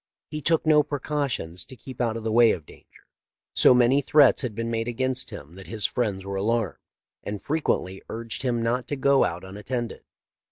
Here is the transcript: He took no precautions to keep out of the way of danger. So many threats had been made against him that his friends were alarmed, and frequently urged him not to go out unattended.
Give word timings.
He 0.31 0.41
took 0.41 0.65
no 0.65 0.81
precautions 0.81 1.63
to 1.65 1.75
keep 1.75 2.01
out 2.01 2.17
of 2.17 2.23
the 2.23 2.31
way 2.31 2.53
of 2.53 2.65
danger. 2.65 3.05
So 3.53 3.75
many 3.75 4.01
threats 4.01 4.41
had 4.41 4.55
been 4.55 4.71
made 4.71 4.87
against 4.87 5.29
him 5.29 5.53
that 5.53 5.67
his 5.67 5.85
friends 5.85 6.25
were 6.25 6.37
alarmed, 6.37 6.79
and 7.23 7.39
frequently 7.39 8.01
urged 8.09 8.41
him 8.41 8.63
not 8.63 8.87
to 8.87 8.95
go 8.95 9.23
out 9.23 9.43
unattended. 9.45 10.03